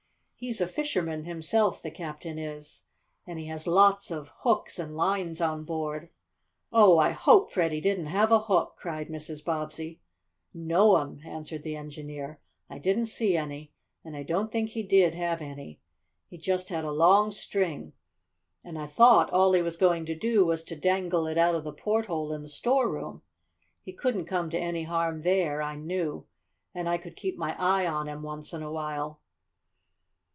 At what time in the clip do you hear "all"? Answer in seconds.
19.29-19.53